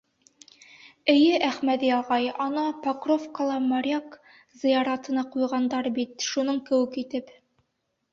—Эйе, 1.13 1.33
Әхмәҙи 1.47 1.91
ағай, 1.97 2.29
ана 2.45 2.63
Покровкала 2.85 3.57
моряк 3.65 4.15
зыяратына 4.63 5.25
ҡуйғандар 5.35 5.91
бит, 5.99 6.27
шуның 6.29 6.59
кеүек 6.71 6.99
итеп. 7.03 7.31